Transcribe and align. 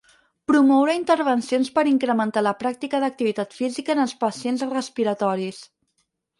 Promoure 0.51 0.95
intervencions 0.99 1.69
per 1.75 1.83
incrementar 1.91 2.43
la 2.47 2.55
pràctica 2.65 3.03
d'activitat 3.05 3.55
física 3.61 3.97
en 3.97 4.05
els 4.07 4.17
pacients 4.27 4.67
respiratoris. 4.75 5.65